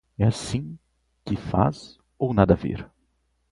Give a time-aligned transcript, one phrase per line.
[0.17, 0.79] É assim
[1.23, 2.89] que faz ou nada a ver?